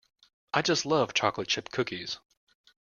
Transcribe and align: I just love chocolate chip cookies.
I 0.51 0.63
just 0.63 0.83
love 0.87 1.13
chocolate 1.13 1.47
chip 1.47 1.69
cookies. 1.69 2.17